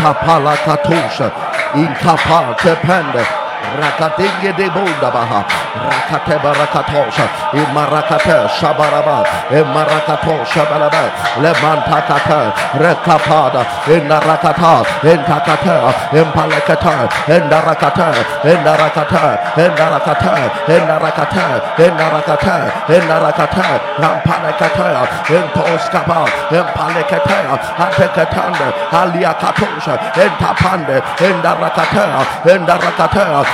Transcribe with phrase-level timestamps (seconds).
[0.00, 1.30] Rekapanta palakatusha.
[1.74, 3.39] Inkapa tepende.
[3.78, 11.02] Rakatinge de Bondabaha, Rakateba Rakatosha, in Marakata, Shabaraba, in Marakato, Shabaraba,
[11.38, 15.76] Leman Takata, Rekapada, in Narakata, in Takata,
[16.10, 16.94] in Palakata,
[17.30, 18.08] in Narakata,
[18.44, 19.22] in Narakata,
[19.56, 20.34] in Narakata,
[20.68, 21.46] in Narakata,
[21.78, 22.56] in Narakata,
[22.90, 23.66] in Narakata,
[24.00, 24.88] in Palakata,
[25.30, 27.38] in Toskaba, in Palakata,
[27.78, 32.06] Atekatanda, Aliakatosha, in Tapande, in Narakata,
[32.50, 33.44] in Narakata,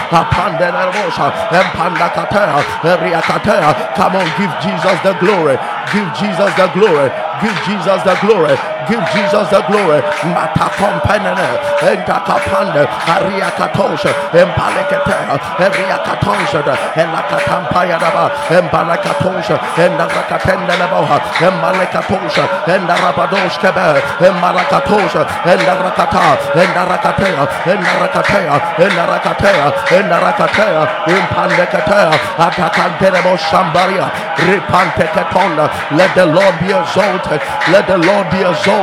[3.97, 5.57] Come on, give Jesus the glory.
[5.93, 7.09] Give Jesus the glory.
[7.43, 8.76] Give Jesus the glory.
[8.89, 10.01] Give Jesus the glory.
[10.31, 11.49] Mata companene,
[11.83, 15.17] enta capande, aria catosha, empalekete,
[15.59, 16.61] aria catosha,
[16.95, 23.87] elakatampaya daba, empalekatosha, endarakatenda naboha, embalekatosha, endarabadosh kebe,
[24.23, 28.57] embarakatosha, endarakata, endarakatea, endarakatea,
[28.87, 29.67] endarakatea,
[29.99, 30.83] endarakatea,
[31.17, 34.07] impandekatea, atakanterebo shambaria,
[34.47, 35.67] ripanteketonda.
[35.97, 37.41] Let the Lord be exalted.
[37.73, 38.76] Let the Lord be exalted.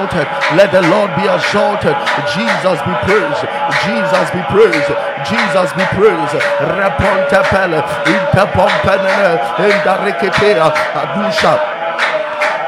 [0.57, 1.95] Let the Lord be exalted.
[2.33, 3.43] Jesus be praised.
[3.85, 4.91] Jesus be praised.
[5.29, 6.37] Jesus be praised.
[6.61, 7.79] Reponte pele.
[8.05, 9.37] Interpompenene.
[9.57, 10.73] Indariketea.
[10.93, 11.72] Adusha.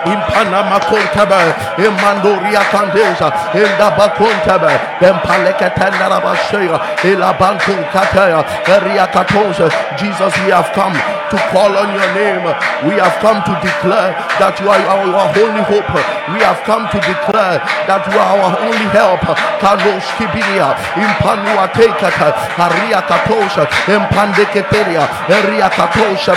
[0.05, 1.39] Impanama kontaba,
[1.77, 4.71] imandoria kandeja, indaba kontaba,
[5.01, 9.69] empalekatenda rabashaya, ilabankun kataya, eria katoja.
[9.97, 12.45] Jesus, we have come to call on your name.
[12.87, 15.89] We have come to declare that you are our, only hope.
[16.33, 17.57] We have come to declare
[17.89, 19.21] that you are our only help.
[19.61, 22.29] Kadosh kibiria, impanua tekata,
[22.61, 26.33] aria katosha, impandeketeria, eria katosha,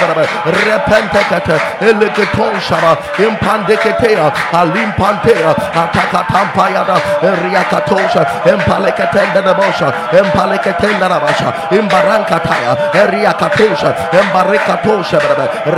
[0.47, 5.51] repentekata, eleketosha, impan pandeketea alimpantea
[5.83, 15.19] atakatampayada eriakatosha empaleketenda nabosha empaleketenda nabasha imbarankataya eriakatosha embarekatosha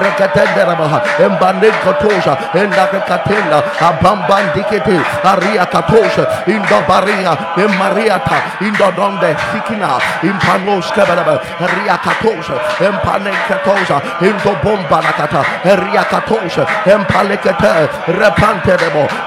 [0.03, 5.01] reketenda nabaha embanekatosha endakatenda abambandikete
[5.33, 7.33] ariakatosha indobaria
[7.65, 9.89] emariata indodonde sikina
[10.23, 12.55] impanoskebelebe eriakatosha
[12.89, 13.97] empanekatosha
[14.29, 17.70] indobombanakata eriakatosha empalekete repentable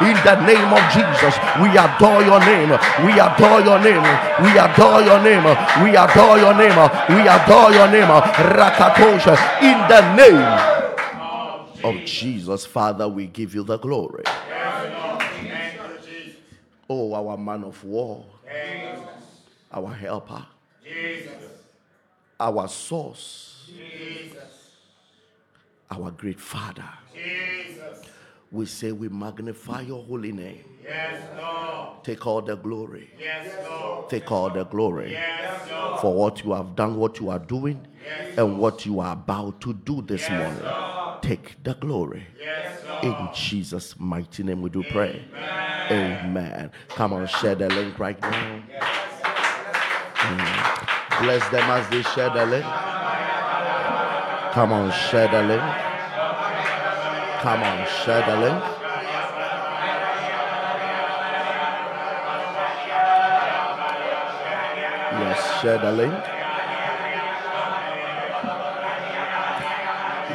[0.03, 1.33] in the name of Jesus.
[1.61, 2.71] We adore your name.
[3.05, 4.03] We adore your name.
[4.43, 5.43] We adore your name.
[5.83, 6.77] We adore your name.
[7.09, 8.11] We adore your name.
[8.57, 10.73] Rakatosha in the name
[11.83, 12.65] of Jesus.
[12.65, 14.23] Father, we give you the glory.
[16.89, 18.25] Oh, our man of war,
[19.71, 20.45] our helper,
[22.39, 23.71] our source,
[25.89, 26.89] our great Father.
[28.53, 30.63] We say we magnify your holy name.
[30.83, 32.03] Yes, Lord.
[32.03, 33.09] Take all the glory.
[33.19, 34.09] Yes, Lord.
[34.11, 35.99] Take all the glory Yes, Lord.
[36.01, 37.87] for what you have done, what you are doing,
[38.37, 40.61] and what you are about to do this morning.
[41.23, 42.27] Take the glory.
[42.39, 43.05] Yes, Lord.
[43.05, 45.25] In Jesus' mighty name we do pray.
[45.89, 46.69] Amen.
[46.89, 48.61] Come on, share the link right now.
[51.21, 52.65] Bless them as they share the link.
[54.53, 55.92] Come on, share the link.
[57.43, 58.63] Come on, share the link.
[65.19, 66.23] Yes, share the link.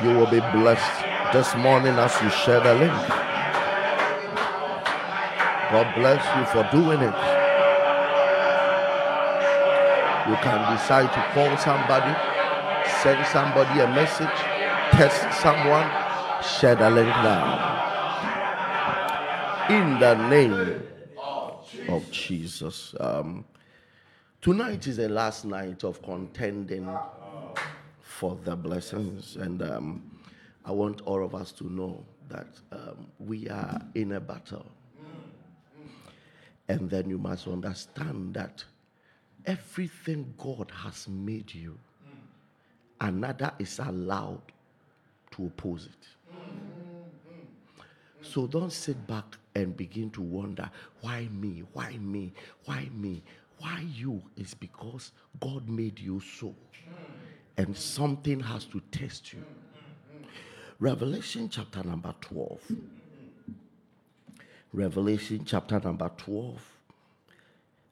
[0.04, 1.02] You will be blessed
[1.32, 2.92] this morning as you share the link.
[5.72, 7.18] God bless you for doing it.
[10.28, 12.12] You can decide to call somebody,
[13.00, 14.28] send somebody a message,
[14.92, 15.88] text someone,
[16.42, 17.76] share the link now.
[19.70, 20.82] In the name
[21.88, 22.94] of Jesus.
[23.00, 23.44] Um,
[24.40, 26.88] tonight is the last night of contending
[28.00, 30.10] for the blessings, and um,
[30.64, 34.66] I want all of us to know that um, we are in a battle.
[36.70, 38.62] And then you must understand that
[39.46, 41.78] everything God has made you,
[43.00, 44.42] another is allowed
[45.30, 46.06] to oppose it.
[48.20, 50.70] So don't sit back and begin to wonder,
[51.00, 51.62] why me?
[51.72, 52.32] Why me?
[52.64, 53.22] Why me?
[53.58, 54.22] Why you?
[54.36, 56.54] It's because God made you so.
[57.56, 59.44] And something has to test you.
[60.78, 62.60] Revelation chapter number 12.
[64.72, 66.60] Revelation chapter number 12.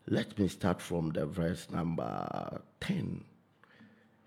[0.09, 3.25] Let me start from the verse number 10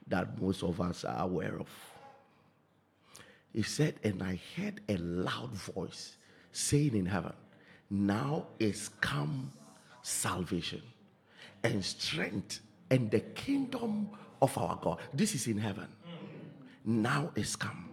[0.07, 1.69] that most of us are aware of.
[3.53, 6.17] He said, And I heard a loud voice
[6.51, 7.33] saying in heaven,
[7.89, 9.51] Now is come
[10.01, 10.81] salvation
[11.63, 14.09] and strength and the kingdom
[14.41, 14.99] of our God.
[15.13, 15.87] This is in heaven.
[16.85, 17.89] Now is come.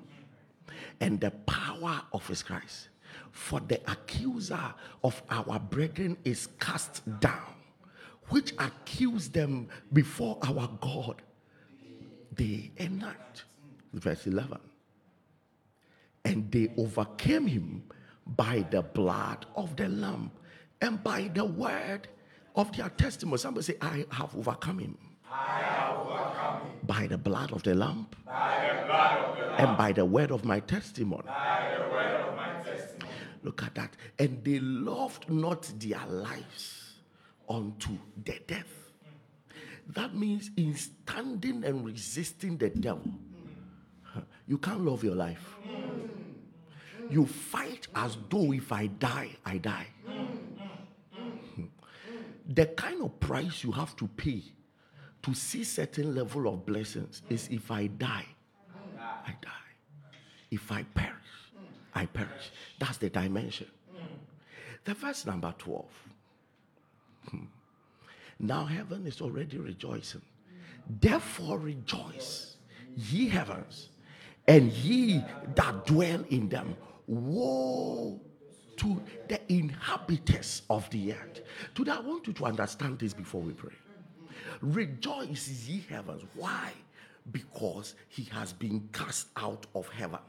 [1.01, 2.89] And the power of his Christ.
[3.33, 4.75] For the accuser
[5.05, 7.55] of our brethren is cast down,
[8.29, 11.23] which accuse them before our God
[12.35, 13.45] day and night.
[13.93, 14.59] Verse 11.
[16.27, 17.85] And they overcame him
[18.27, 20.33] by the blood of the Lamb
[20.81, 22.09] and by the word
[22.57, 23.39] of their testimony.
[23.39, 24.99] Somebody say, I have overcome him.
[25.31, 26.79] I have overcome him.
[26.83, 28.09] By the blood of the Lamb.
[28.25, 29.69] By the blood of the Lamb.
[29.69, 31.23] And by the word of my testimony.
[31.27, 33.13] By the word of my testimony.
[33.43, 33.97] Look at that.
[34.19, 36.95] And they loved not their lives
[37.49, 38.91] unto the death.
[39.95, 43.13] That means in standing and resisting the devil,
[44.47, 45.57] you can't love your life.
[47.09, 49.87] You fight as though if I die, I die.
[52.49, 54.43] The kind of price you have to pay
[55.23, 58.27] to see certain level of blessings is if I die,
[58.99, 59.51] I die.
[60.51, 61.13] If I perish,
[61.95, 62.53] I perish.
[62.79, 63.67] That's the dimension.
[64.85, 65.85] The verse number 12.
[67.31, 67.45] Hmm.
[68.39, 70.23] Now heaven is already rejoicing.
[70.89, 72.57] Therefore rejoice,
[72.95, 73.89] ye heavens,
[74.49, 75.23] and ye
[75.55, 76.77] that dwell in them.
[77.07, 78.21] Woe
[78.77, 81.41] to the inhabitants of the earth.
[81.75, 83.73] Today, I want you to understand this before we pray.
[84.61, 86.23] Rejoice, ye heavens.
[86.35, 86.73] Why?
[87.31, 90.21] Because he has been cast out of heaven.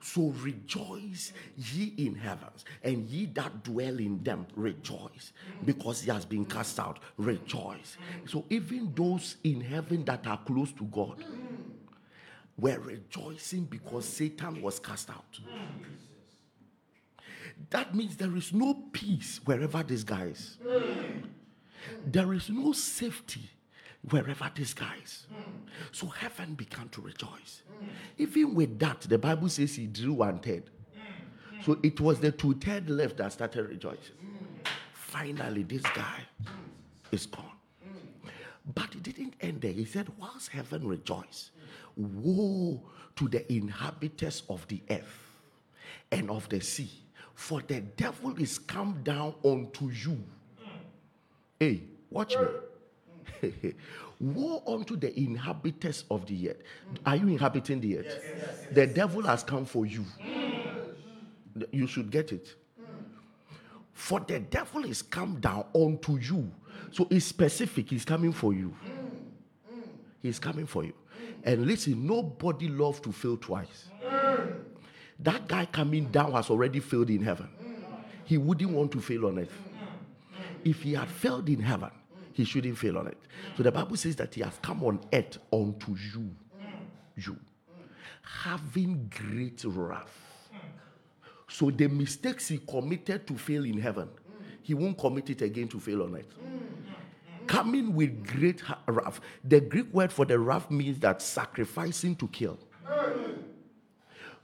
[0.00, 5.32] So rejoice ye in heavens, and ye that dwell in them, rejoice,
[5.64, 6.98] because he has been cast out.
[7.18, 7.96] Rejoice.
[8.26, 11.24] So even those in heaven that are close to God
[12.58, 15.38] were rejoicing because Satan was cast out.
[17.70, 20.58] That means there is no peace wherever this guy is.
[22.06, 23.48] There is no safety
[24.10, 25.26] wherever this guy is.
[25.92, 27.62] So heaven began to rejoice.
[28.18, 30.64] Even with that, the Bible says he drew one third.
[31.64, 34.16] So it was the two third left that started rejoicing.
[34.92, 36.20] Finally, this guy
[37.12, 37.44] is gone.
[38.74, 39.72] But it didn't end there.
[39.72, 41.50] He said, Whilst heaven rejoice,
[41.96, 42.80] woe
[43.16, 45.40] to the inhabitants of the earth
[46.10, 46.90] and of the sea,
[47.34, 50.22] for the devil is come down unto you.
[51.58, 53.50] Hey, watch me.
[54.20, 56.62] Woe unto the inhabitants of the earth.
[57.04, 58.06] Are you inhabiting the earth?
[58.06, 58.74] Yes, yes, yes.
[58.74, 60.04] The devil has come for you.
[61.72, 62.54] You should get it.
[62.80, 62.84] Mm.
[63.92, 66.50] For the devil is come down unto you.
[66.92, 68.74] So it's specific, he's coming for you.
[70.20, 70.92] He's coming for you.
[71.42, 73.88] And listen, nobody loves to fail twice.
[75.18, 77.48] That guy coming down has already failed in heaven.
[78.24, 79.56] He wouldn't want to fail on earth.
[80.64, 81.90] If he had failed in heaven,
[82.32, 83.18] he shouldn't fail on it.
[83.56, 86.30] So the Bible says that he has come on earth unto you.
[87.16, 87.36] You.
[88.22, 90.18] Having great wrath.
[91.48, 94.08] So the mistakes he committed to fail in heaven,
[94.62, 96.34] he won't commit it again to fail on earth.
[97.46, 99.20] Coming with great wrath.
[99.44, 102.58] The Greek word for the wrath means that sacrificing to kill.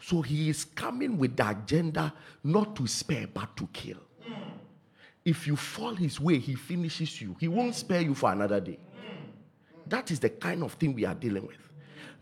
[0.00, 2.12] So he is coming with the agenda
[2.44, 3.98] not to spare but to kill.
[5.24, 7.36] If you fall his way, he finishes you.
[7.38, 8.78] He won't spare you for another day.
[9.86, 11.56] That is the kind of thing we are dealing with.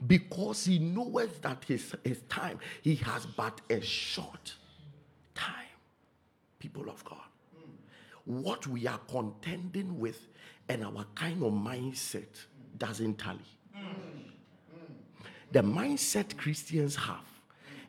[0.06, 4.54] Because he knows that his, his time, he has but a short
[5.34, 5.54] time.
[6.58, 7.18] People of God.
[8.24, 10.28] What we are contending with
[10.68, 12.26] and our kind of mindset
[12.78, 13.38] doesn't tally.
[15.52, 17.24] The mindset Christians have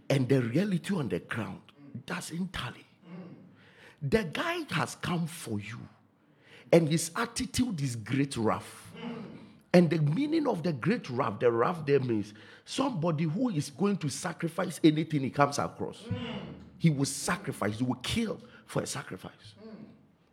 [0.10, 1.62] and the reality on the ground
[2.06, 2.86] doesn't tally.
[4.02, 5.80] The guy has come for you,
[6.72, 8.92] and his attitude is great wrath.
[9.74, 13.98] And the meaning of the great wrath, the wrath there means somebody who is going
[13.98, 16.04] to sacrifice anything he comes across.
[16.78, 19.56] He will sacrifice, he will kill for a sacrifice.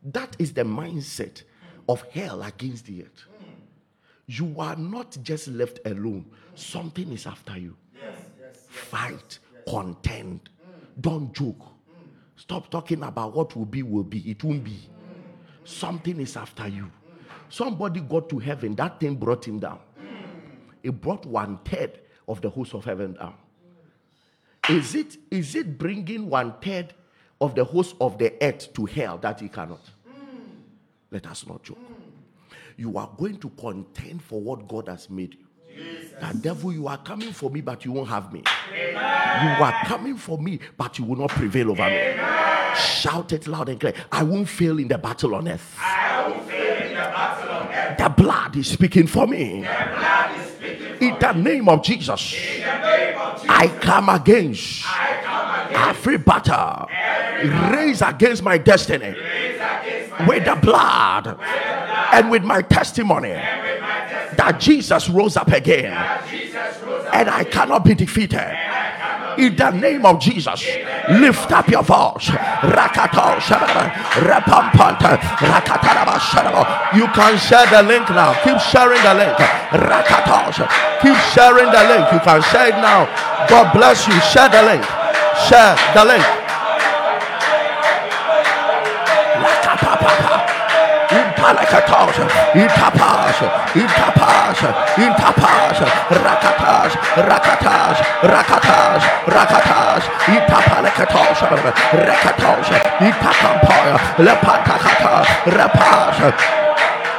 [0.02, 1.42] That is the mindset
[1.88, 3.24] of hell against the earth.
[4.26, 7.76] You are not just left alone, something is after you.
[8.68, 9.38] Fight,
[9.68, 11.00] contend, mm.
[11.00, 11.60] don't joke.
[11.60, 12.08] Mm.
[12.36, 14.18] Stop talking about what will be, will be.
[14.30, 14.72] It won't be.
[14.72, 14.88] Mm.
[15.64, 16.90] Something is after you.
[17.50, 19.78] Somebody got to heaven, that thing brought him down.
[20.82, 23.34] It brought one third of the host of heaven down.
[24.68, 26.94] Is it, is it bringing one third
[27.40, 29.80] of the host of the earth to hell that he cannot?
[31.14, 31.78] Let us not joke.
[32.76, 35.78] You are going to contend for what God has made you.
[36.20, 38.42] That devil, you are coming for me, but you won't have me.
[38.72, 38.94] Amen.
[38.96, 42.16] You are coming for me, but you will not prevail over Amen.
[42.16, 42.76] me.
[42.76, 43.94] Shout it loud and clear.
[44.10, 45.76] I won't fail in the battle on earth.
[45.78, 47.98] I won't fail in The battle on earth.
[47.98, 49.60] The blood is speaking for me.
[49.60, 52.34] The speaking for In the name of Jesus,
[53.48, 54.84] I come against
[55.70, 56.88] every battle
[57.72, 59.14] raised against my destiny
[60.26, 61.38] with the blood
[62.12, 63.32] and with my testimony
[64.36, 65.92] that Jesus rose up again
[67.12, 68.56] and I cannot be defeated
[69.38, 70.66] in the name of Jesus.
[71.08, 72.28] Lift up your voice.
[72.28, 72.36] You
[77.12, 78.34] can share the link now.
[78.42, 79.36] Keep sharing the link.
[81.02, 82.12] Keep sharing the link.
[82.12, 83.06] You can share it now.
[83.48, 84.14] God bless you.
[84.20, 84.84] Share the link.
[85.48, 86.43] Share the link.
[91.64, 92.16] Impalakatos,
[92.54, 93.40] Intapas,
[93.74, 94.58] Intapas,
[94.98, 95.80] Intapas,
[96.10, 101.40] Rakatas, Rakatas, Rakatas, Rakatas, Intapalakatos,
[101.92, 102.68] Rakatos,
[103.00, 106.63] Intakampaya, Lepatakata, Rapas.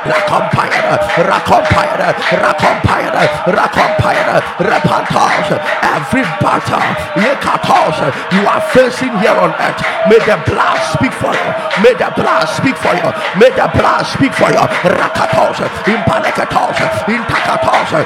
[0.06, 5.50] Racompire, racompire, racompire, racompire, repantage,
[5.82, 6.86] every battle,
[7.18, 7.98] yekatos,
[8.32, 9.82] you are facing here on earth.
[10.08, 11.50] May the blood speak for you.
[11.82, 13.10] May the blood speak for you.
[13.40, 14.62] May the blood speak for you.
[14.86, 15.58] Rakatos,
[15.90, 16.78] impalekatos,
[17.10, 18.06] intakatos.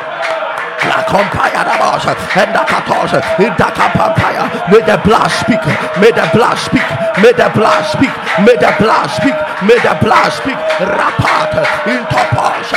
[0.87, 4.47] La compaya rabos and the katos in the kapampaya.
[4.71, 5.59] May the blood speak.
[5.99, 6.87] May the blood speak.
[7.21, 8.28] May the blood speak.
[8.45, 9.35] May the blood speak.
[9.67, 10.55] May the blood speak.
[10.79, 11.53] Rapat
[11.91, 12.71] in topos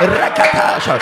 [0.00, 1.00] rekatas.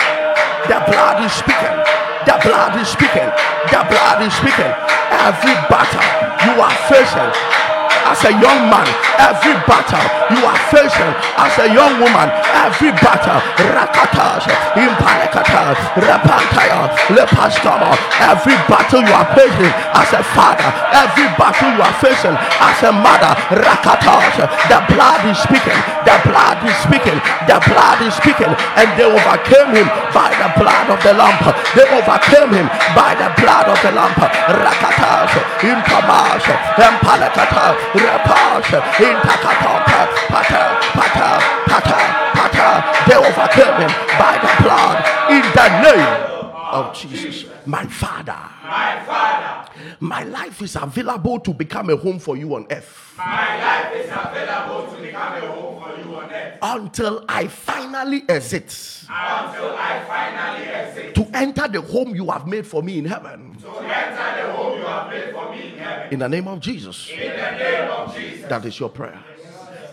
[0.67, 1.77] The blood is speaking.
[2.25, 3.29] The blood is speaking.
[3.71, 4.73] The blood is speaking.
[5.11, 6.07] Every battle
[6.47, 7.74] you are facing
[8.05, 8.85] as a young man,
[9.17, 11.11] every battle you are facing.
[11.41, 13.41] As a young woman, every battle,
[13.73, 14.45] rakatas,
[14.77, 21.97] impalekatas, repantaya, lepastama, every battle you are facing as a father, every battle you are
[21.97, 24.37] facing as a mother, rakatas,
[24.69, 27.17] the blood is speaking, the blood is speaking,
[27.49, 31.41] the blood is speaking, and they overcame him by the blood of the lamp,
[31.73, 35.33] they overcame him by the blood of the lamp, rakatas,
[35.65, 36.47] impamash,
[36.77, 38.71] empalekatas, repash,
[39.01, 41.29] intakatopa, pata, pata,
[41.65, 41.99] pata,
[42.33, 42.69] pata.
[43.07, 44.97] They overcame him by the blood.
[45.29, 46.34] In the name
[46.71, 47.45] of Jesus.
[47.65, 52.65] My Father, My Father, my life is available to become a home for you on
[52.71, 57.47] earth my life is available to become a home for you on earth until I
[57.47, 58.65] finally exit
[59.09, 63.55] until I finally exit to enter the home you have made for me in heaven.
[63.61, 66.13] to enter the home you have made for me in heaven.
[66.13, 67.09] In the name of Jesus.
[67.09, 68.49] In the name of Jesus.
[68.49, 69.19] That is your prayer.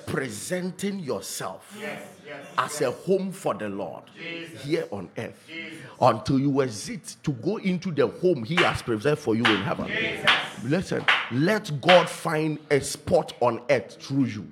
[0.07, 2.09] Presenting yourself Yes, yes.
[2.59, 4.03] As a home for the Lord
[4.63, 5.49] here on earth
[6.01, 9.91] until you exit to go into the home He has preserved for you in heaven.
[10.65, 14.47] Listen, let God find a spot on earth through you,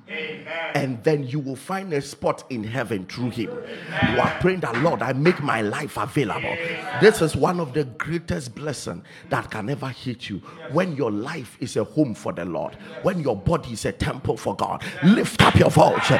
[0.74, 3.50] and then you will find a spot in heaven through Him.
[3.50, 6.56] You are praying that, Lord, I make my life available.
[7.00, 10.38] This is one of the greatest blessings that can ever hit you
[10.72, 14.36] when your life is a home for the Lord, when your body is a temple
[14.36, 14.82] for God.
[15.04, 16.10] Lift up your voice.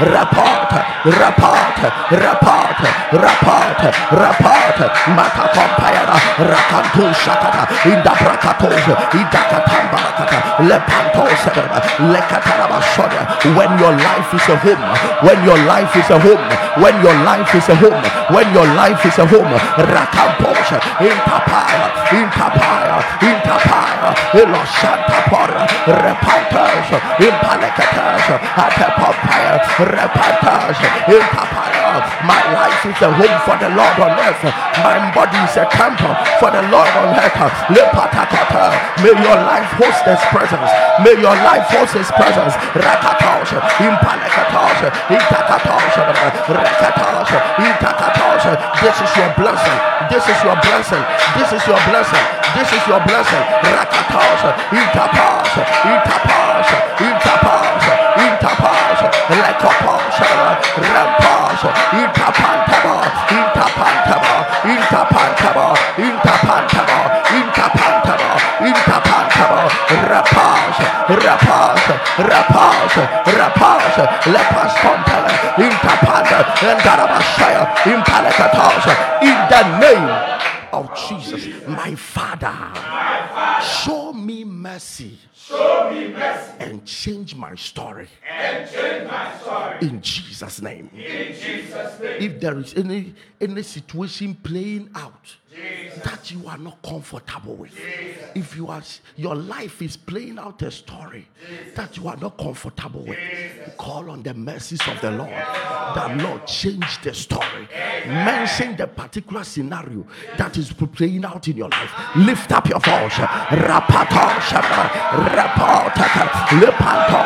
[0.00, 0.70] Report,
[1.04, 1.76] report,
[2.10, 2.78] report,
[3.12, 3.80] report,
[4.12, 4.78] report.
[5.16, 11.42] Mata compara, rakantu shakata, inda brakatos, inda katambarakata, lepantos,
[12.12, 13.22] lekataraba shoda.
[13.56, 14.84] When your life is a home,
[15.22, 16.44] when your life is a home,
[16.82, 18.02] when your life is a home,
[18.34, 19.52] when your life is a home,
[20.36, 26.86] rakampos, intapaya, intapaya, intapaya, iloshantapora, repantos,
[27.18, 28.22] impalekatas,
[28.56, 30.78] atepompaya, repantos,
[31.08, 31.75] intapaya.
[32.28, 34.42] My life is a home for the Lord on earth.
[34.84, 37.36] My body is a temple for the Lord on earth.
[39.00, 40.70] May your life host His presence.
[41.00, 42.54] May your life host His presence.
[42.76, 45.94] Rakatos, impalekatos, itakatos,
[46.52, 47.30] rakatos,
[47.64, 48.44] itakatos.
[48.80, 49.78] This is your blessing.
[50.12, 51.04] This is your blessing.
[51.36, 52.24] This is your blessing.
[52.56, 53.44] This is your blessing.
[53.64, 54.40] Rakatos,
[54.72, 55.50] itapas,
[55.84, 56.66] itapas,
[57.00, 57.84] itapas,
[58.16, 58.98] itapas,
[59.28, 60.16] lekopas,
[60.76, 61.25] rampas,
[62.02, 62.96] itapantaba,
[63.30, 65.66] itapantaba, itapantaba,
[65.98, 66.98] itapantaba,
[67.38, 68.30] itapantaba,
[68.70, 69.60] itapantaba,
[70.10, 70.76] rapas,
[71.24, 71.82] rapas,
[72.18, 72.92] rapas,
[73.38, 73.94] rapas,
[74.26, 75.32] lepas contele,
[75.66, 78.84] itapanta, and darabashaya, impalekatas,
[79.22, 80.55] in the name
[81.08, 82.56] Jesus, my Father,
[83.62, 89.78] show me mercy Show me mercy and change my story and change my story.
[89.82, 90.90] in Jesus' name.
[90.94, 92.22] In Jesus' name.
[92.22, 95.36] If there is any any situation playing out.
[96.04, 97.72] That you are not comfortable with.
[98.34, 98.82] If you are,
[99.16, 101.26] your life is playing out a story
[101.74, 103.18] that you are not comfortable with,
[103.76, 105.30] call on the mercies of the Lord.
[105.30, 107.68] That Lord change the story.
[108.06, 111.92] Mention the particular scenario that is playing out in your life.
[112.16, 113.12] Lift up your voice.
[113.12, 114.90] Rapato shaka,
[115.34, 116.06] rapata,
[116.60, 117.16] lepanto.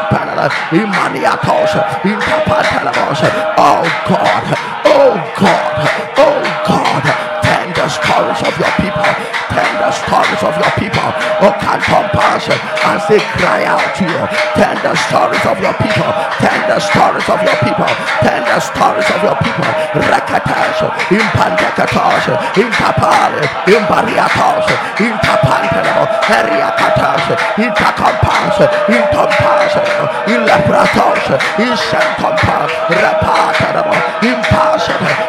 [3.63, 4.57] Oh God,
[4.87, 6.40] oh God, oh God the
[7.91, 9.11] stories of your people.
[9.51, 11.09] Tell the stories of your people.
[11.43, 14.23] Oh, can compassion as they cry out to you.
[14.55, 16.11] Tell the stories of your people.
[16.39, 17.91] Tell the stories of your people.
[18.23, 19.71] Tell the stories of your people.
[20.07, 20.81] Rakatash,
[21.11, 24.71] impandekatash, intapale, imbariatash,
[25.03, 27.27] intapantelabo, heriakatash,
[27.59, 29.75] intakampash, intompash,
[30.31, 31.29] ilepratosh,
[31.59, 34.00] ishentompa, repatanabo, impassion,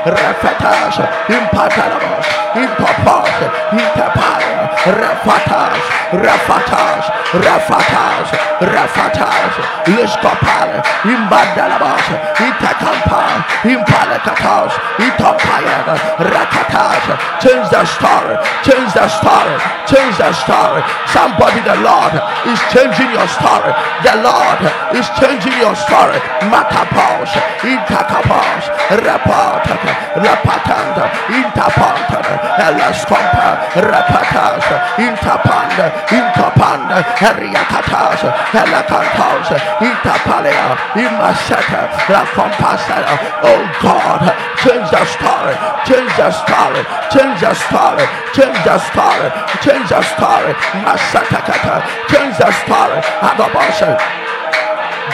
[0.05, 0.99] refetash,
[1.29, 2.11] impatanabo
[2.55, 3.29] impapas,
[3.71, 4.43] intapal,
[4.85, 5.77] rafatas,
[6.11, 7.05] rafatas,
[7.37, 8.27] rafatas,
[8.61, 9.53] rafatas,
[9.85, 10.69] liskopal,
[11.05, 12.05] imbandalabas,
[12.41, 15.85] itakampa, impalakatas, itampayan,
[16.17, 17.03] rakatas,
[17.37, 20.81] change the story, change the story, change the story.
[21.13, 22.13] Somebody, the Lord
[22.49, 23.73] is changing your story.
[24.01, 24.61] The Lord
[24.97, 26.17] is changing your story.
[26.49, 27.29] Matapaus,
[27.61, 28.65] intakapaus,
[28.97, 32.21] rapataka, rapatanda, intapanta,
[32.61, 34.65] Elascompa, Rapatas,
[34.97, 38.21] Intapanda, Intapanda, Heriakatas,
[38.53, 43.15] Helacantas, Intapalea, Imaseta, La Compasada.
[43.43, 44.23] Oh God,
[44.61, 45.55] change the story,
[45.85, 46.81] change the story,
[47.11, 49.27] change the story, change the story,
[49.63, 50.53] change the story,
[50.85, 51.75] Masatakata,
[52.09, 54.20] change the story, Adobosha.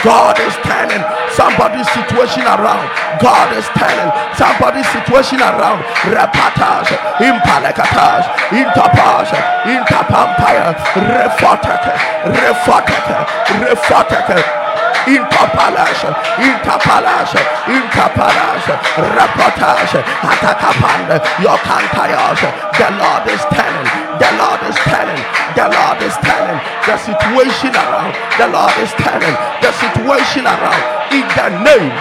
[0.04, 1.02] God is turning
[1.34, 2.86] somebody's situation around.
[3.20, 5.82] God is turning somebody's situation around.
[6.06, 9.28] Repatage, impalekatage, intapas,
[9.66, 11.94] intapampire, refoteke,
[12.36, 13.18] refoteke,
[13.64, 14.68] refoteke.
[15.08, 18.76] Intapalasha, Intapalasha, Intapalasha,
[19.16, 22.50] Rapatasha, Atakapanda, your cantayasha.
[22.76, 25.22] The Lord is telling, the Lord is telling,
[25.54, 31.26] the Lord is telling the situation around, the Lord is telling the situation around in
[31.38, 31.92] the name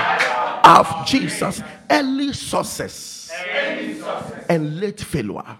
[0.63, 1.61] of Jesus.
[1.89, 3.31] Early success
[4.49, 5.57] and late failure.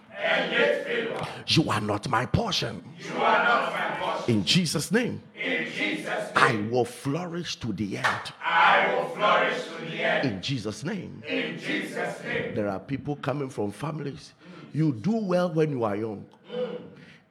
[1.47, 2.83] You are not my portion.
[2.99, 4.35] You are not my portion.
[4.35, 5.21] In Jesus' name.
[5.41, 6.31] In Jesus' name.
[6.35, 8.33] I will flourish to the end.
[8.43, 10.27] I will flourish to the end.
[10.27, 11.23] In Jesus' name.
[11.25, 12.53] In Jesus' name.
[12.53, 14.33] There are people coming from families.
[14.73, 16.25] You do well when you are young,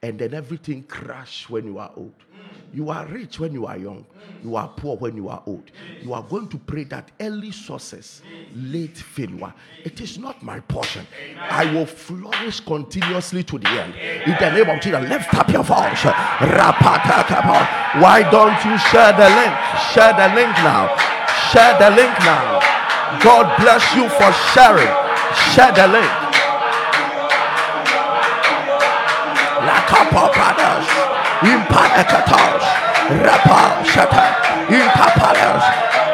[0.01, 2.13] and then everything crash when you are old.
[2.73, 4.05] You are rich when you are young.
[4.43, 5.71] You are poor when you are old.
[6.03, 8.21] You are going to pray that early success,
[8.55, 9.53] late failure.
[9.83, 11.07] It is not my portion.
[11.39, 13.95] I will flourish continuously to the end.
[14.25, 16.03] In the name of Jesus, lift up your voice.
[18.03, 19.53] Why don't you share the link?
[19.93, 20.95] Share the link now.
[21.51, 22.59] Share the link now.
[23.23, 24.93] God bless you for sharing.
[25.53, 26.11] Share the link.
[31.47, 32.63] Impanekatos,
[33.23, 34.25] Rapa Shata,
[34.67, 35.63] Inkapalas,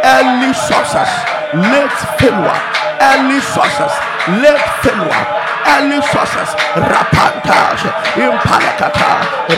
[0.03, 1.09] early success,
[1.57, 2.59] late failure,
[3.01, 3.93] early success,
[4.41, 5.25] late failure,
[5.73, 7.81] early success, Rapantas,
[8.13, 9.11] Impanekata,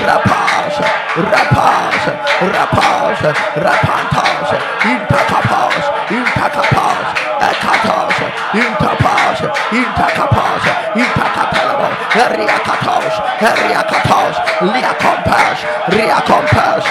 [0.07, 0.75] Rapas,
[1.31, 2.03] Rapas,
[2.55, 3.19] Rapas,
[3.65, 4.49] Rapantas,
[4.93, 7.07] Intakapas, Intakapas,
[7.51, 8.15] Ekatas,
[8.63, 10.63] Intapas, Intakapas,
[10.95, 15.57] Intakapalabo, Riakatos, Riakatos, Liakompas,
[15.89, 16.83] Riakompas,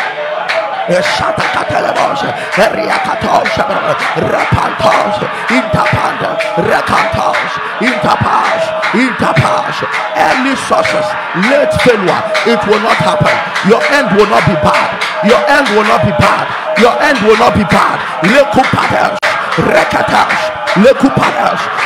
[0.84, 2.20] Shatakatelebos,
[2.76, 3.48] Riakatos,
[4.20, 5.16] Rapantos,
[5.48, 6.36] Intapanda,
[6.68, 9.76] Rakantos, Intapas, Intapas,
[10.16, 11.06] early sources,
[11.48, 13.32] late failure, it will not happen.
[13.68, 15.00] Your end will not be bad.
[15.24, 16.44] Your end will not be bad.
[16.78, 17.98] Your end will not be bad.
[18.28, 19.16] Lekupatas,
[19.56, 20.53] Rekatas, Lekupatas,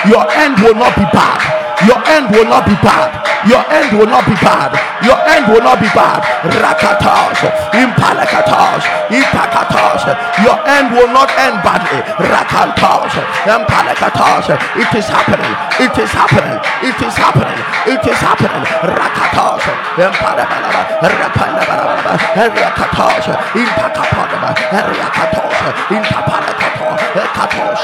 [0.08, 1.36] your end will not be bad.
[1.84, 3.12] Your end will not be bad.
[3.46, 4.74] Your end will not be bad.
[5.06, 6.26] Your end will not be bad.
[6.42, 7.38] Rakatas,
[7.70, 10.02] impalakatas, itakatas.
[10.42, 12.02] Your end will not end badly.
[12.18, 13.14] Rakantas,
[13.46, 14.58] impalakatas.
[14.74, 15.54] It is happening.
[15.78, 16.58] It is happening.
[16.82, 17.60] It is happening.
[17.86, 18.64] It is happening.
[18.82, 19.62] Rakatas,
[19.94, 25.54] impalabalaba, rapalabalaba, rakatas, impakapadaba, rakatas,
[25.94, 26.98] intapalakatas,
[27.38, 27.82] katos,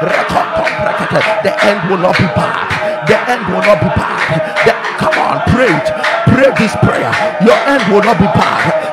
[0.00, 2.84] rakatos, the end will not be bad.
[3.06, 4.40] The end will not be bad.
[4.64, 5.88] The Come on, pray it.
[6.30, 7.12] Pray this prayer.
[7.46, 8.84] Your end will not be bad.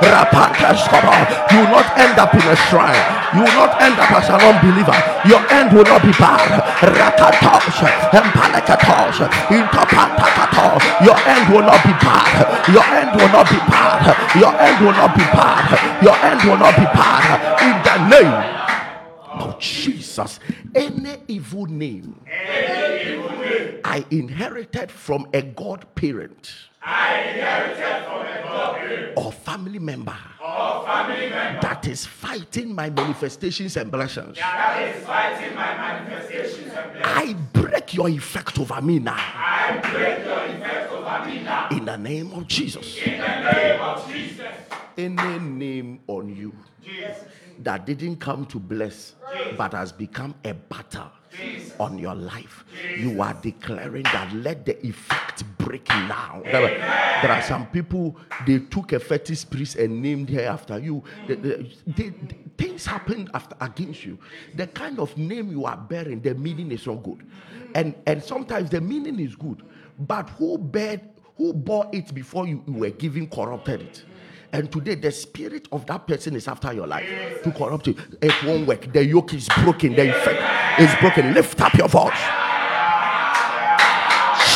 [1.51, 3.01] You will not end up in a shrine.
[3.33, 4.97] You will not end up as an unbeliever.
[5.25, 6.49] Your end will not be bad.
[11.01, 12.37] Your end will not be bad.
[12.71, 14.05] Your end will not be bad.
[14.35, 15.65] Your end will not be bad.
[16.03, 17.25] Your end will not be bad.
[17.61, 18.60] In the name
[19.41, 20.39] of Jesus,
[20.75, 26.53] any evil name, any evil name I inherited from a God parent.
[26.83, 32.73] I inherited from a God parent or family member, or family member that is fighting
[32.73, 34.37] my manifestations and blessings.
[34.37, 37.03] that is fighting my manifestations and blessings.
[37.03, 39.15] I break your effect over me now.
[39.17, 41.69] I break your effect over me now.
[41.69, 42.97] In the name of Jesus.
[42.97, 44.55] In the name of Jesus.
[44.97, 47.17] Any name on you Jesus.
[47.63, 49.15] That didn't come to bless
[49.57, 51.73] but has become a battle Jesus.
[51.79, 52.65] on your life,
[52.99, 56.41] you are declaring that let the effect break now.
[56.43, 60.77] There, are- there are some people they took a fetish priest and named her after
[60.79, 61.03] you.
[61.27, 62.13] The- the- they-
[62.57, 64.17] things happen after against you.
[64.55, 67.25] The kind of name you are bearing, the meaning is not good,
[67.73, 69.63] and and sometimes the meaning is good,
[69.99, 70.99] but who bear
[71.37, 74.03] who bore it before you, you were given corrupted it.
[74.53, 77.07] And today, the spirit of that person is after your life
[77.43, 77.95] to corrupt you.
[78.21, 78.91] It won't work.
[78.91, 79.95] The yoke is broken.
[79.95, 81.33] The effect is broken.
[81.33, 82.11] Lift up your voice.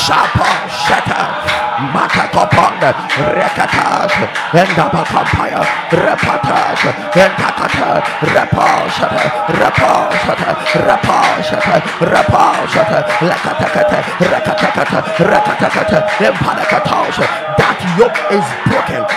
[0.05, 1.17] Shapa, shata,
[1.95, 2.91] makakoponda,
[3.33, 4.11] rekatas,
[4.51, 6.79] endabakampaya, repatas,
[7.15, 10.51] entakata, repashata, repashata,
[10.85, 17.17] repashata, repashata, lekatakata, rekatakata, rekatakata, empanakatas.
[17.57, 19.14] That yoke is broken.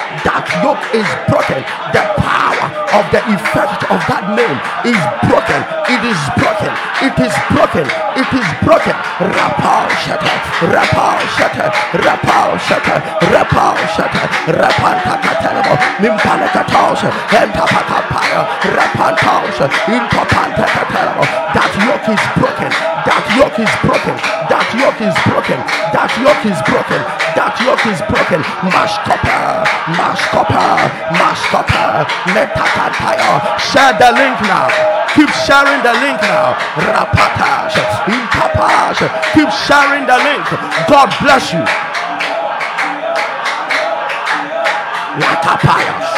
[0.69, 1.65] Yoke is broken.
[1.97, 5.61] The power of the effect of that name is broken.
[5.89, 6.73] It is broken.
[7.01, 7.89] It is broken.
[8.21, 8.93] It is broken.
[9.33, 10.29] Rapal shata,
[10.69, 11.73] rapal shata,
[12.05, 13.01] rapal shata,
[13.33, 14.23] rapal shata,
[14.61, 15.73] rapantakatelebo,
[16.05, 17.01] nimpalekatos,
[17.33, 19.57] entapakapaya, rapantos,
[19.89, 21.25] intopantakatelebo.
[21.57, 22.98] That yoke is broken.
[23.29, 24.17] That yoke is broken.
[24.49, 25.61] That yoke is broken.
[25.93, 27.01] That yoke is broken.
[27.37, 28.41] That yoke is broken.
[28.73, 33.61] Mashkopa, mashkopa, mashkopa, metakataya.
[33.61, 34.73] Share the link now.
[35.13, 36.57] Keep sharing the link now.
[36.81, 37.77] Rapatash,
[38.09, 39.05] intapash.
[39.37, 40.49] Keep sharing the link.
[40.89, 41.61] God bless you.
[45.21, 46.09] Lakapayas.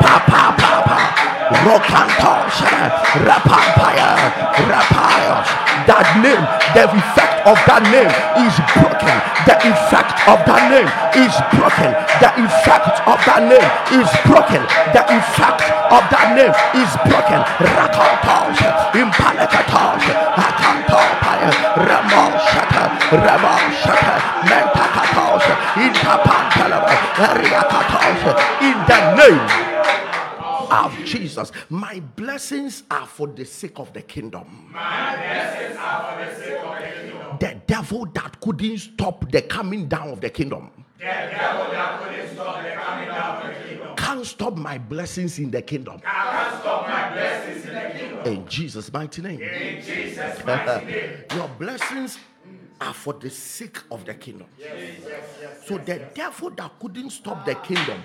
[0.00, 0.47] Papa.
[1.48, 2.60] Rokantos,
[3.24, 4.20] Rapampaya,
[4.68, 5.48] Rapayos.
[5.88, 6.44] That name,
[6.76, 8.12] the effect of that name
[8.44, 9.16] is broken.
[9.48, 10.84] The effect of that name
[11.16, 11.96] is broken.
[12.20, 13.64] The effect of that name
[13.96, 14.60] is broken.
[14.92, 17.40] The effect of that name is broken.
[17.64, 18.60] Rakantos,
[18.92, 20.04] Impalekatos,
[20.36, 21.48] Akantopaya,
[21.80, 22.84] Ramoshata,
[23.24, 25.44] Ramoshata, Mentakatos,
[25.80, 29.67] Intapantalaba, Ariakatos, in the name
[31.08, 31.52] Jesus.
[31.68, 34.70] My blessings are for the sake of the kingdom.
[34.72, 37.38] My blessings are for the sake of the kingdom.
[37.40, 42.34] The devil that couldn't stop the coming down of the kingdom The devil that couldn't
[42.34, 43.96] stop the coming down of the kingdom.
[43.96, 46.00] can't stop my blessings in the kingdom.
[46.00, 48.26] Can't stop my blessings in the kingdom.
[48.26, 49.40] In Jesus' mighty name.
[49.40, 51.24] In Jesus' mighty name.
[51.34, 52.18] Your blessings
[52.80, 54.46] are for the sake of the kingdom.
[55.66, 58.02] So the devil that couldn't stop the kingdom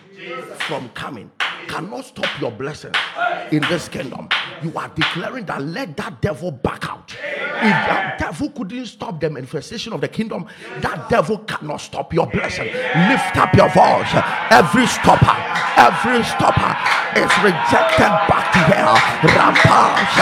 [0.67, 1.31] from coming
[1.67, 2.95] cannot stop your blessings
[3.51, 4.29] in this kingdom.
[4.61, 7.11] You are declaring that let that devil back out.
[7.11, 10.47] If that devil couldn't stop the manifestation of the kingdom,
[10.81, 12.65] that devil cannot stop your blessing.
[12.65, 14.11] Lift up your voice.
[14.51, 15.37] Every stopper,
[15.79, 16.75] every stopper
[17.15, 18.97] is rejected back to hell.
[19.31, 20.17] Rampash,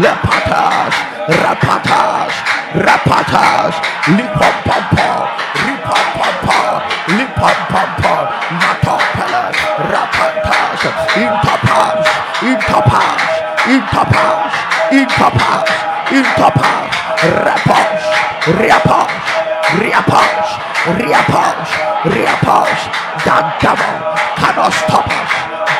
[0.00, 0.94] lepatas,
[1.36, 2.32] rapatas,
[2.80, 3.74] rapatas,
[4.16, 5.10] lipopompo,
[5.66, 6.60] ripopompo,
[7.18, 8.14] lipopompo,
[10.82, 12.06] rapatas, intapas,
[12.42, 13.20] intapas,
[13.68, 14.52] intapas,
[14.90, 15.68] intapas,
[16.10, 16.90] intapas,
[17.44, 18.02] rapos,
[18.58, 19.12] riapos,
[19.78, 20.58] riapos,
[20.96, 21.68] riapos,
[22.04, 22.78] riapos.
[23.24, 23.96] That devil
[24.40, 25.30] cannot stop us.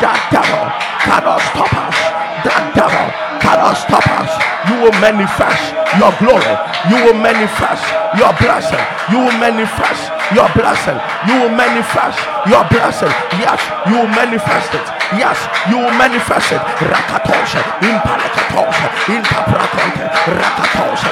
[0.01, 0.69] That devil
[1.01, 2.20] cannot stop us.
[2.45, 3.07] That devil
[3.43, 4.33] cannot stop us.
[4.69, 6.55] You will manifest your glory.
[6.89, 7.85] You will manifest
[8.17, 8.81] your blessing.
[9.13, 10.99] You will manifest your blessing.
[11.29, 13.13] You will manifest your blessing.
[13.41, 15.00] Yes, you will manifest it.
[15.19, 16.61] Yes, you will manifest it.
[16.79, 20.05] Rakatosha, impalakatosha, intaprakonte,
[20.39, 21.09] rakatosha,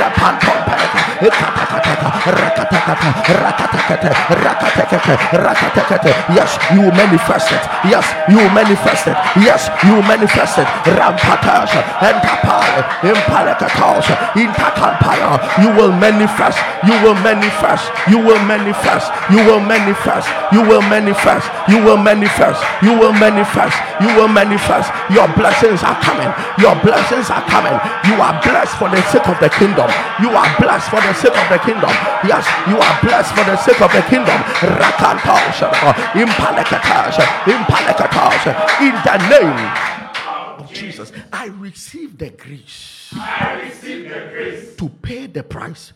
[0.00, 2.08] rapantompeleka, ikatakataka,
[2.40, 3.08] rakatakata,
[3.42, 4.10] rakatakata,
[4.44, 5.12] rakatakata,
[5.44, 6.10] rakatakata.
[6.34, 7.60] Yes, you will manifest it.
[7.84, 9.16] Yes, you will manifest it.
[9.36, 10.66] Yes, you will manifest it.
[10.96, 15.36] Rampatasha, entapale, impalakatosha, intakampaya.
[15.60, 16.58] You will manifest.
[16.86, 17.92] You will manifest.
[18.08, 19.12] You will manifest.
[19.30, 20.28] You will manifest.
[20.52, 21.46] You will manifest.
[21.68, 22.62] You will manifest.
[22.82, 23.33] You will manifest.
[23.34, 24.90] You will manifest.
[25.10, 26.30] Your blessings are coming.
[26.58, 27.74] Your blessings are coming.
[28.06, 29.90] You are blessed for the sake of the kingdom.
[30.22, 31.90] You are blessed for the sake of the kingdom.
[32.22, 34.38] Yes, you are blessed for the sake of the kingdom.
[34.78, 35.70] Rakantosha,
[36.14, 38.52] impalekatasha, impalekatasha.
[38.82, 39.58] In the name
[40.58, 45.92] of Jesus, I receive the grace I receive the grace to pay the price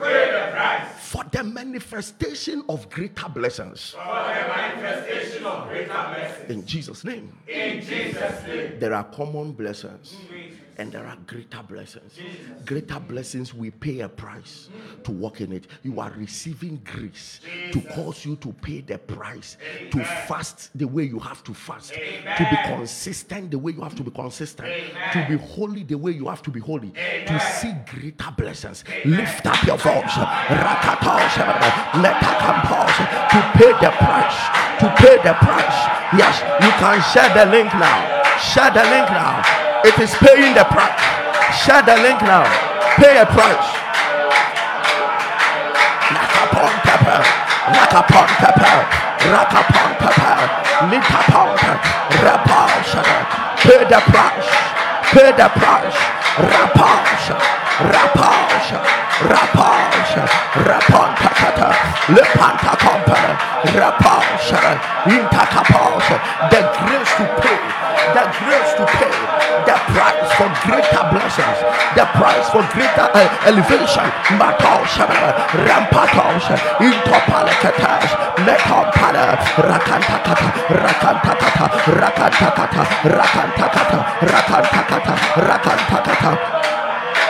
[0.00, 3.90] pay the price for the manifestation of greater blessings.
[3.90, 6.50] for the manifestation of greater blessings.
[6.50, 7.32] In Jesus' name.
[7.46, 8.78] In Jesus' name.
[8.78, 10.16] There are common blessings
[10.78, 12.18] and there are greater blessings.
[12.64, 14.68] Greater blessings, we pay a price
[15.02, 15.66] to walk in it.
[15.82, 17.40] You are receiving grace
[17.72, 19.56] to cause you to pay the price,
[19.90, 23.96] to fast the way you have to fast, to be consistent the way you have
[23.96, 24.68] to be consistent,
[25.12, 28.84] to be holy the way you have to be holy, to see greater blessings.
[29.04, 30.24] Lift up your voice, to
[33.54, 34.38] pay the price,
[34.78, 35.78] to pay the price.
[36.16, 38.22] Yes, you can share the link now.
[38.38, 39.67] Share the link now.
[39.84, 40.98] It is paying the price.
[41.54, 42.42] Share the link now.
[42.96, 43.68] Pay a price.
[46.10, 47.22] Rakapon pepper.
[47.70, 48.76] Rakapon pepper.
[49.30, 50.38] Rakapon pepper.
[50.90, 51.56] Litapon
[52.22, 53.02] Rapasha.
[53.58, 54.50] Pay the price.
[55.12, 55.96] Pay the price.
[56.36, 57.67] Rapasha.
[57.78, 58.82] Rapasha.
[59.22, 60.26] Rapasha.
[60.66, 61.70] Rapon takata.
[62.10, 63.34] Lepanta company.
[63.70, 64.58] Rapasha.
[65.06, 66.18] Intakapasha.
[66.50, 67.58] The grace to pay.
[68.18, 69.14] The grace to pay.
[69.62, 71.58] The price for greater blessings.
[71.94, 74.10] The price for greater uh, elevation.
[74.34, 75.06] Matosha.
[75.62, 76.58] Rampatosha.
[76.82, 78.10] Intopalekatas.
[78.42, 79.38] Metompala.
[79.54, 80.50] Rakantakata.
[80.82, 81.66] Rakantakata.
[81.94, 82.82] Rakantakata.
[83.06, 83.98] Rakantakata.
[84.26, 85.14] Rakantakata.
[85.46, 86.77] Rakantakata.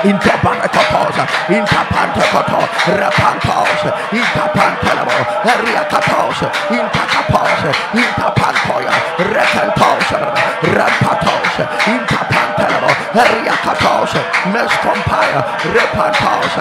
[0.05, 5.11] Interbanakaposa, Interpantakoto, Rapantos, Interpantelamo,
[5.43, 7.61] Ariakatos, Interkapos,
[7.95, 10.07] Interpantoya, Rekantos,
[10.63, 11.55] Rampatos,
[11.87, 12.68] Interpantelamo,
[13.15, 14.13] Ariakatos,
[14.53, 15.41] Mescompire,
[15.75, 16.53] Repantos,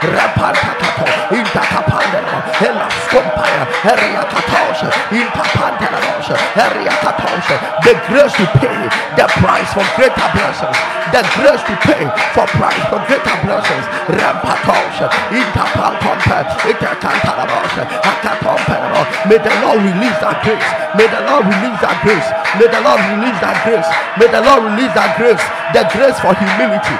[0.00, 4.78] Rapantakato, Intercapandelamo, Elascompire, Ariakatos,
[5.10, 7.46] Interpantelamos, Ariakatos,
[7.84, 8.78] the grace to pay
[9.16, 10.78] the price for greater blessings,
[11.12, 13.84] the grace to pay for price for greater blessings.
[14.08, 14.96] Rampatos,
[15.30, 19.02] Interpantompe, Intercantalamos, Akatompenamo.
[19.28, 20.68] May the Lord release that grace.
[20.96, 22.28] May the Lord release that grace.
[22.58, 23.88] May the Lord release that grace.
[24.18, 25.42] May the Lord release that grace.
[25.74, 26.94] The grace for humility.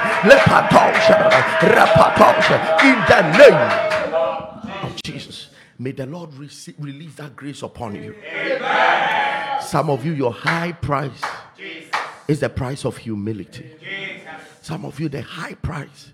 [2.83, 3.61] In the name
[4.83, 5.51] of Jesus.
[5.79, 8.17] May the Lord receive, release that grace upon you.
[9.61, 11.23] Some of you, your high price
[12.27, 13.77] is the price of humility.
[14.61, 16.13] Some of you, the high price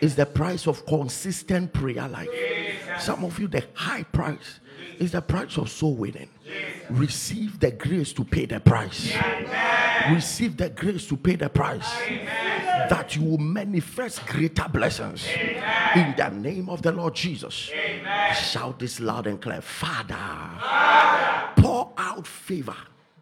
[0.00, 2.28] is the price of consistent prayer life.
[2.98, 4.58] Some of you, the high price
[5.00, 6.28] is the price of soul winning.
[6.90, 9.12] Receive the grace to pay the price.
[10.12, 11.88] Receive the grace to pay the price.
[12.90, 15.26] That you will manifest greater blessings.
[15.96, 17.70] In the name of the Lord Jesus.
[18.34, 20.16] Shout this loud and clear Father,
[21.56, 22.76] pour out favor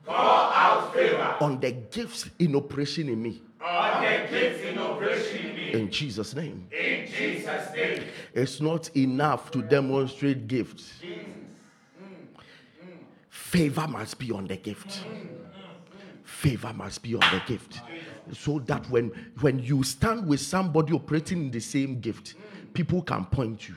[0.04, 3.42] Pour out favor on the gifts in operation in me.
[3.62, 5.72] on the gifts in operation in me.
[5.72, 6.66] In Jesus' name.
[6.70, 8.02] In Jesus' name.
[8.34, 10.92] It's not enough to demonstrate gifts.
[13.48, 15.04] Favor must be on the gift.
[16.22, 17.80] Favor must be on the gift.
[18.34, 22.34] So that when, when you stand with somebody operating in the same gift,
[22.74, 23.74] people can point you.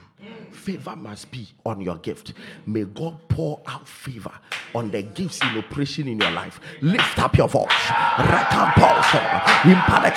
[0.51, 2.33] Favor must be on your gift.
[2.65, 4.31] May God pour out favor
[4.75, 6.59] on the gifts in operation in your life.
[6.81, 7.67] Lift up your voice.
[8.17, 10.11] Pour, favor, pour favor,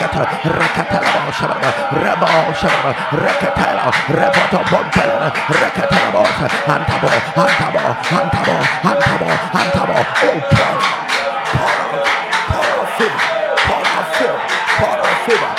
[14.78, 15.53] pour favor,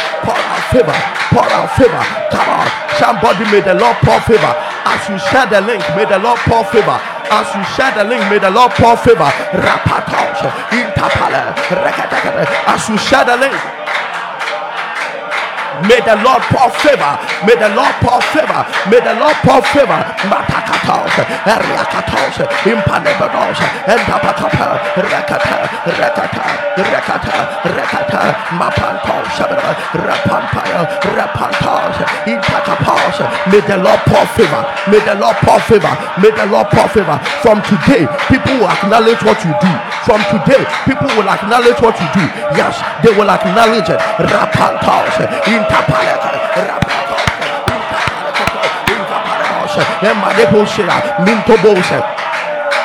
[0.75, 0.95] favor,
[1.31, 2.03] pour out favor.
[2.31, 2.67] Come on,
[2.99, 4.51] somebody may the Lord pour favor.
[4.83, 6.99] As you share the link, may the Lord pour favor.
[7.31, 9.31] As you share the link, may the Lord pour favor.
[9.55, 10.43] Rapatos.
[12.67, 13.55] As you share the link,
[15.83, 17.13] May the Lord pour favor.
[17.45, 18.61] May the Lord pour favor.
[18.89, 19.99] May the Lord pour favor.
[20.31, 23.57] Matakatos, Eriakatos, Impanebados,
[23.87, 26.45] Entapakapa, Rekata, Rekata,
[26.79, 27.35] Rekata,
[27.75, 28.21] Rekata,
[28.55, 29.35] Mapantos,
[29.93, 30.81] Rapampire,
[31.15, 33.17] Rapantos, Intakapos.
[33.51, 34.63] May the Lord pour favor.
[34.87, 35.93] May the Lord pour favor.
[36.21, 37.17] May the Lord pour favor.
[37.41, 39.71] From today, people will acknowledge what you do.
[40.05, 42.25] From today, people will acknowledge what you do.
[42.55, 43.99] Yes, they will acknowledge it.
[44.21, 45.13] Rapantos,
[45.65, 46.29] Intapaleka,
[51.25, 52.03] Mintobose.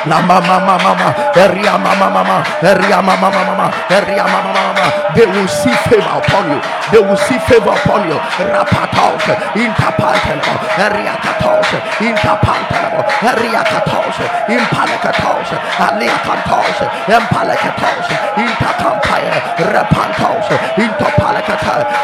[0.07, 5.13] La mama mama eria mama mama, eria mama mama eria mama mama.
[5.13, 6.59] They will see favor upon you.
[6.91, 8.17] They will see favor upon you.
[8.49, 11.69] Rapatos, interpantelabo, eria katos,
[12.01, 14.17] interpantelabo, eria katos,
[14.49, 18.20] impalekatos, alia katos, empalekatos.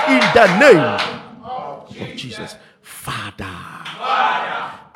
[0.08, 1.00] In the name
[1.44, 3.46] of Jesus, Father.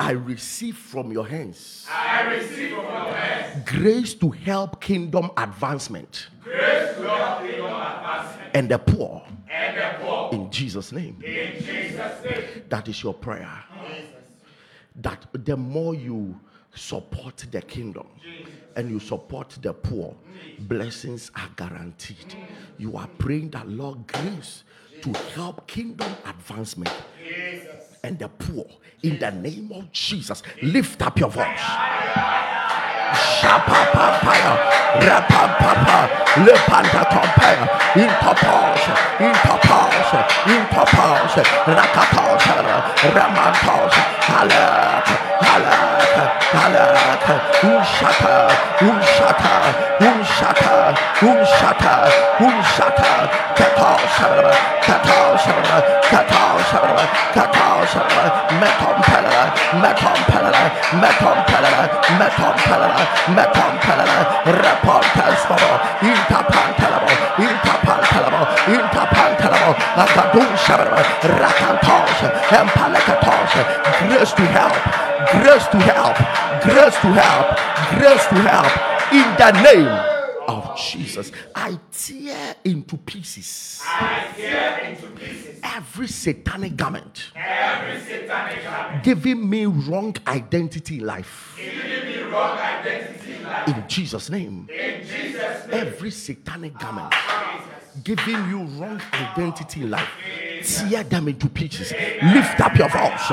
[0.02, 1.86] I receive from your hands.
[1.88, 8.50] I receive from your hands grace to help kingdom advancement grace to help kingdom advancement
[8.54, 10.30] and the poor and the poor.
[10.32, 11.22] in Jesus' name.
[11.24, 12.44] In Jesus' name.
[12.68, 13.64] That is your prayer.
[14.96, 16.38] That the more you
[16.74, 18.06] support the kingdom
[18.76, 20.14] and you support the poor,
[20.60, 22.34] blessings are guaranteed.
[22.78, 24.64] You are praying that Lord grace
[25.02, 26.92] to help kingdom advancement
[28.04, 28.66] and the poor
[29.02, 30.42] in the name of Jesus.
[30.62, 31.60] Lift up your voice.
[37.94, 38.82] Intopos,
[39.20, 40.02] intopos,
[40.46, 41.34] intopos,
[41.66, 42.44] rakatos,
[43.12, 43.94] ramantos,
[44.26, 45.06] halak,
[45.40, 46.01] halak,
[46.52, 47.26] halak,
[47.62, 48.36] unshata,
[63.36, 65.42] metompela, reporters,
[66.02, 69.70] interpantelabo, interpantelabo, interpantelabo,
[70.04, 71.00] akadushababa,
[71.40, 72.18] rakantos,
[72.50, 73.52] empalekatos,
[74.08, 74.74] grace to help,
[75.32, 76.01] grace to help,
[76.62, 77.46] grace to help,
[77.98, 78.72] grace to help,
[79.12, 80.12] in the name
[80.48, 81.32] of Jesus.
[81.54, 83.82] I tear into pieces
[84.36, 91.54] tear into pieces every satanic garment every satanic garment, giving me wrong identity in life.
[91.56, 93.68] giving me wrong identity in life.
[93.68, 94.68] In Jesus' name.
[94.70, 95.86] In Jesus' name.
[95.86, 97.14] Every satanic garment
[98.04, 100.08] giving you wrong identity in life.
[100.64, 101.92] Tear them into pieces.
[102.22, 103.32] Lift up your voice.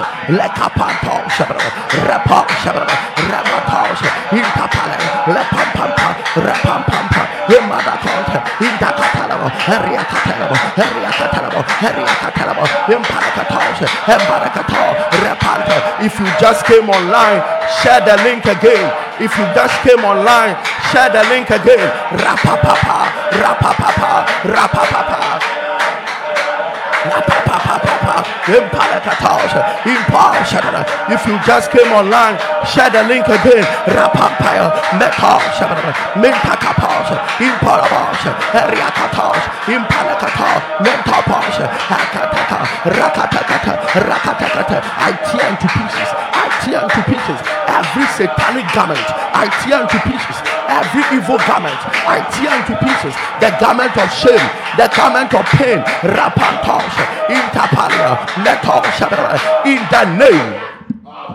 [16.01, 18.85] If you just came online, share the link again.
[19.21, 20.57] If you just came online,
[20.91, 21.89] share the link again.
[22.17, 22.99] Rapapapa,
[23.37, 25.49] rapapapa, rapapapa.
[31.09, 33.65] If you just came online, share the link again.
[33.85, 35.57] Rapampire, Metos,
[36.15, 37.09] Mintakapos,
[37.41, 38.21] Impalabos,
[38.69, 41.55] Riakatos, Impalakatos, Mentopos,
[41.89, 42.59] Rakataka,
[42.93, 43.73] Rakatakata,
[44.05, 44.77] Rakatakata.
[44.97, 46.09] I tear into pieces.
[46.13, 47.39] I tear into pieces.
[47.67, 50.58] Every satanic garment, I tear into pieces.
[50.69, 53.13] Every evil garment, I tear into pieces.
[53.41, 54.45] The garment of shame,
[54.77, 56.93] the garment of pain, rapantos,
[59.65, 60.61] in the name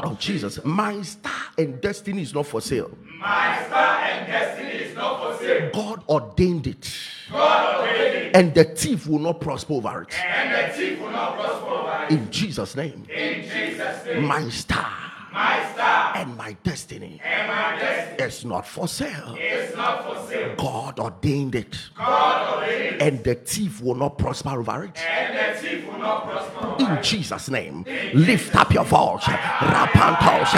[0.04, 0.64] of Jesus.
[0.64, 2.96] My star and destiny is not for sale.
[3.18, 5.70] My star and destiny is not for sale.
[5.72, 6.90] God ordained it,
[7.30, 10.14] God ordained it, and the thief will not prosper over it.
[10.24, 12.10] and the thief will not prosper over it.
[12.12, 14.24] In Jesus' name, In Jesus' name.
[14.24, 14.92] my star
[15.34, 16.12] My star.
[16.14, 17.20] And my destiny.
[17.24, 18.24] And my destiny.
[18.24, 19.36] Is not for sale.
[19.36, 20.54] is not for sale.
[20.56, 24.96] God ordained it, God ordained it, and the thief will not prosper over it.
[24.96, 29.24] and the thief will not prosper over In Jesus' name, lift up your voice.
[29.24, 30.54] Rapantos,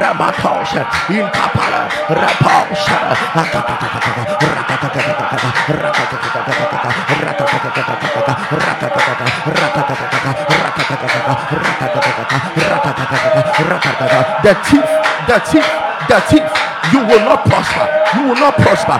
[0.00, 0.72] Ramatos,
[1.12, 2.88] Intapala, Rapos,
[13.98, 14.86] the thief,
[15.26, 15.66] the thief,
[16.08, 16.46] the thief.
[16.92, 17.84] You will not prosper.
[18.16, 18.96] You will not prosper.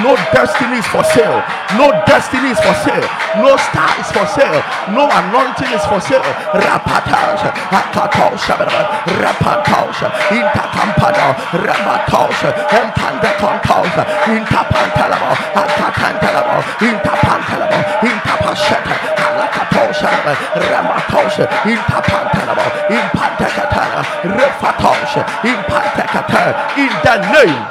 [0.00, 1.44] No destiny is for sale.
[1.76, 3.04] No destiny is for sale.
[3.36, 4.62] No star is for sale.
[4.96, 6.24] No anointing is for sale.
[6.56, 8.48] Rapatos, akatos,
[9.20, 9.98] rapatos,
[10.32, 12.38] intakampano, rabatos,
[12.72, 13.92] empandakontos,
[14.32, 17.78] intapantalabo, akatantalabo, intapantalabo,
[18.08, 19.21] intapasheta,
[21.64, 27.64] In Tapantanabo, in Pantakatara, Refatosha, in Pantakatara, in the name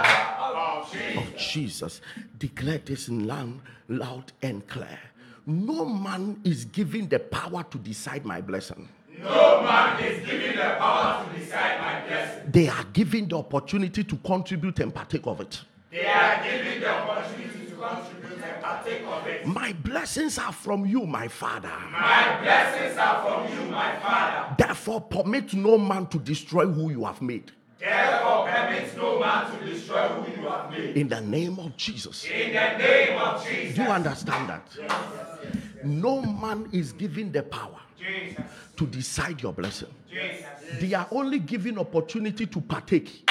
[1.18, 2.02] of Jesus.
[2.38, 5.00] Declare this in loud, loud and clear.
[5.46, 8.90] No man is given the power to decide my blessing.
[9.20, 12.52] No man is given the power to decide my blessing.
[12.52, 15.62] They are given the opportunity to contribute and partake of it.
[15.92, 19.46] They are given the opportunity to contribute and partake of it.
[19.46, 21.72] My blessings are from you, my Father.
[21.92, 24.56] My blessings are from you, my Father.
[24.58, 27.52] Therefore, permit no man to destroy who you have made.
[27.80, 30.98] Therefore, permit no man to destroy who you have made.
[30.98, 32.26] In the name of Jesus.
[32.26, 33.76] In the name of Jesus.
[33.76, 35.84] Do you understand that?
[35.84, 38.44] No man is given the power Jesus.
[38.78, 39.90] to decide your blessing.
[40.10, 40.46] Jesus.
[40.80, 43.28] They are only given opportunity to partake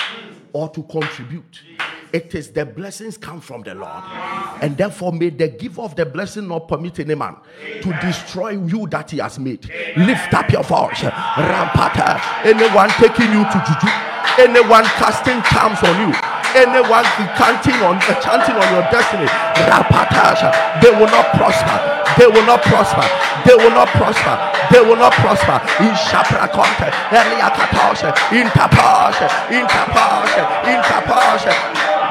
[0.53, 1.61] or to contribute.
[2.13, 4.03] It is the blessings come from the Lord.
[4.63, 7.37] And therefore, may the giver of the blessing not permit any man
[7.83, 9.71] to destroy you that he has made.
[9.97, 11.07] Lift up your voice.
[11.07, 12.19] Rampata.
[12.45, 13.91] Anyone taking you to juju,
[14.43, 16.11] anyone casting charms on you,
[16.59, 17.07] anyone
[17.39, 19.27] chanting on uh, chanting on your destiny.
[19.71, 20.81] Rampata.
[20.83, 22.01] They will not prosper.
[22.19, 23.07] They will not prosper.
[23.47, 24.35] They will not prosper.
[24.71, 25.59] They will not prosper.
[25.83, 29.67] In Shapra Conte, Eliakatosha, in Tapasha, in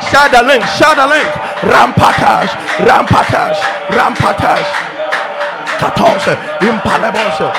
[0.09, 1.29] Share the link, share the link.
[1.69, 2.49] Rampatash,
[2.81, 3.59] Rampatash,
[3.93, 4.69] Rampatash.
[5.79, 7.53] Katosha, Impalebosha,